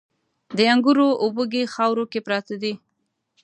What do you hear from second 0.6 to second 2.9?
انګورو وږي خاورو کې پراته دي